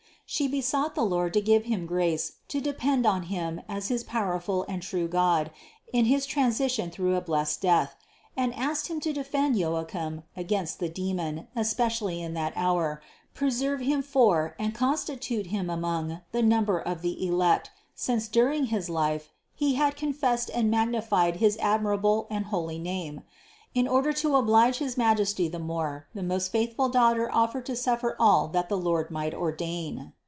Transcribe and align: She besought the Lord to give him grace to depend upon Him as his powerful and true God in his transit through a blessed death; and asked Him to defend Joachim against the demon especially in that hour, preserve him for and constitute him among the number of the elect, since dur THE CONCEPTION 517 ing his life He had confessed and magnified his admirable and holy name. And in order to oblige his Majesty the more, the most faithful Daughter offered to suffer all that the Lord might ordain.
She 0.27 0.47
besought 0.47 0.95
the 0.95 1.03
Lord 1.03 1.33
to 1.33 1.41
give 1.41 1.65
him 1.65 1.85
grace 1.85 2.37
to 2.47 2.61
depend 2.61 3.05
upon 3.05 3.23
Him 3.23 3.59
as 3.67 3.89
his 3.89 4.01
powerful 4.05 4.63
and 4.69 4.81
true 4.81 5.09
God 5.09 5.51
in 5.91 6.05
his 6.05 6.25
transit 6.25 6.93
through 6.93 7.17
a 7.17 7.21
blessed 7.21 7.59
death; 7.61 7.97
and 8.37 8.55
asked 8.55 8.87
Him 8.87 9.01
to 9.01 9.11
defend 9.11 9.57
Joachim 9.59 10.23
against 10.37 10.79
the 10.79 10.87
demon 10.87 11.49
especially 11.53 12.21
in 12.21 12.33
that 12.35 12.53
hour, 12.55 13.01
preserve 13.33 13.81
him 13.81 14.01
for 14.01 14.55
and 14.57 14.73
constitute 14.73 15.47
him 15.47 15.69
among 15.69 16.21
the 16.31 16.41
number 16.41 16.79
of 16.79 17.01
the 17.01 17.27
elect, 17.27 17.71
since 17.93 18.29
dur 18.29 18.51
THE 18.51 18.59
CONCEPTION 18.59 18.67
517 18.67 18.67
ing 18.67 18.67
his 18.69 18.89
life 18.89 19.29
He 19.53 19.75
had 19.75 19.97
confessed 19.97 20.49
and 20.53 20.71
magnified 20.71 21.35
his 21.41 21.57
admirable 21.57 22.27
and 22.29 22.45
holy 22.45 22.79
name. 22.79 23.17
And 23.17 23.27
in 23.85 23.87
order 23.89 24.13
to 24.13 24.37
oblige 24.37 24.77
his 24.77 24.95
Majesty 24.97 25.49
the 25.49 25.59
more, 25.59 26.07
the 26.13 26.23
most 26.23 26.53
faithful 26.53 26.87
Daughter 26.87 27.29
offered 27.33 27.65
to 27.65 27.75
suffer 27.75 28.15
all 28.17 28.47
that 28.49 28.69
the 28.69 28.77
Lord 28.77 29.11
might 29.11 29.33
ordain. 29.33 30.13